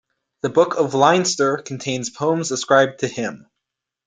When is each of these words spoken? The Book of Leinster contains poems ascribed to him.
The 0.41 0.49
Book 0.49 0.77
of 0.77 0.95
Leinster 0.95 1.57
contains 1.57 2.09
poems 2.09 2.49
ascribed 2.49 3.01
to 3.01 3.07
him. 3.07 3.45